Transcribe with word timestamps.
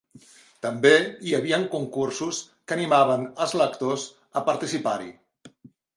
També 0.65 0.93
hi 1.27 1.35
havien 1.39 1.67
concursos 1.75 2.39
que 2.71 2.77
animaven 2.77 3.27
als 3.45 3.55
lectors 3.63 4.07
a 4.41 4.45
participar-hi. 4.49 5.13